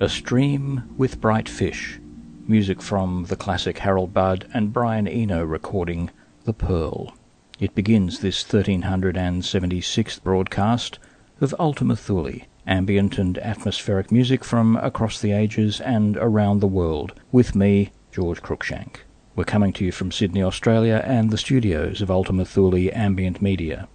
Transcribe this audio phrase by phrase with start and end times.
[0.00, 1.98] A Stream with Bright Fish.
[2.46, 6.10] Music from the classic Harold Budd and Brian Eno recording
[6.44, 7.16] The Pearl.
[7.58, 11.00] It begins this 1376th broadcast
[11.40, 17.20] of Ultima Thule, ambient and atmospheric music from across the ages and around the world,
[17.32, 18.98] with me, George Cruikshank.
[19.34, 23.88] We're coming to you from Sydney, Australia, and the studios of Ultima Thule Ambient Media.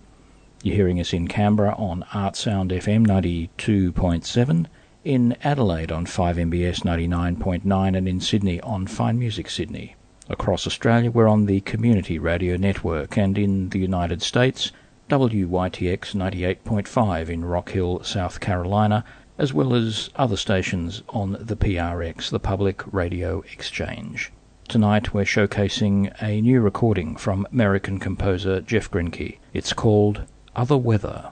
[0.63, 4.65] You're hearing us in Canberra on Artsound FM 92.7,
[5.03, 9.95] in Adelaide on 5MBS 99.9, and in Sydney on Fine Music Sydney.
[10.29, 14.71] Across Australia, we're on the Community Radio Network, and in the United States,
[15.09, 19.03] WYTX 98.5 in Rock Hill, South Carolina,
[19.37, 24.31] as well as other stations on the PRX, the Public Radio Exchange.
[24.69, 29.37] Tonight we're showcasing a new recording from American composer Jeff Greinke.
[29.53, 30.23] It's called
[30.55, 31.31] Other Weather.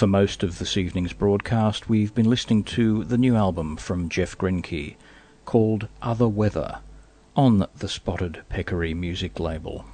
[0.00, 4.34] For most of this evening's broadcast, we've been listening to the new album from Jeff
[4.38, 4.96] Greinke
[5.44, 6.78] called Other Weather
[7.36, 9.84] on the Spotted Peccary music label.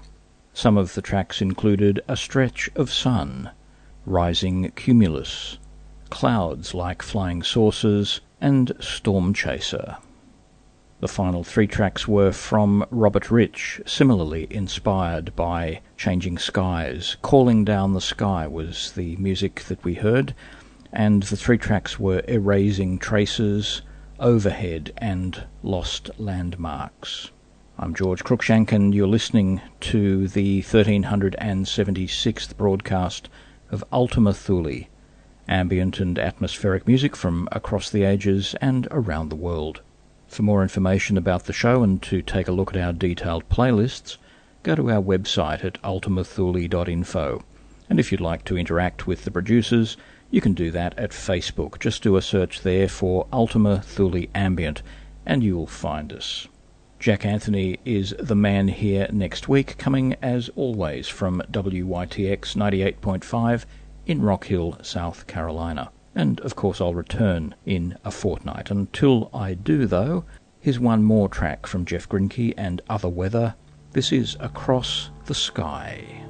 [0.55, 3.51] Some of the tracks included A Stretch of Sun,
[4.05, 5.59] Rising Cumulus,
[6.09, 9.97] Clouds Like Flying Saucers, and Storm Chaser.
[10.99, 17.19] The final three tracks were from Robert Rich, similarly inspired by Changing Skies.
[17.21, 20.35] Calling Down the Sky was the music that we heard,
[20.95, 23.83] and the three tracks were Erasing Traces,
[24.19, 27.31] Overhead, and Lost Landmarks.
[27.79, 33.29] I'm George Cruikshank, and you're listening to the 1376th broadcast
[33.71, 34.85] of Ultima Thule,
[35.47, 39.83] ambient and atmospheric music from across the ages and around the world.
[40.29, 44.17] For more information about the show and to take a look at our detailed playlists,
[44.63, 47.45] go to our website at ultimathule.info.
[47.89, 49.97] And if you'd like to interact with the producers,
[50.31, 51.79] you can do that at Facebook.
[51.79, 54.83] Just do a search there for Ultima Thule Ambient
[55.25, 56.49] and you'll find us.
[56.99, 63.65] Jack Anthony is the man here next week, coming as always from WYTX 98.5
[64.07, 65.91] in Rock Hill, South Carolina.
[66.17, 68.71] And of course, I'll return in a fortnight.
[68.71, 70.25] Until I do, though,
[70.59, 73.55] here's one more track from Jeff Greinke and Other Weather.
[73.93, 76.25] This is Across the Sky.